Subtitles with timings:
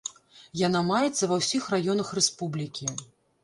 [0.61, 2.85] Яна маецца ва ўсіх раёнах рэспублікі.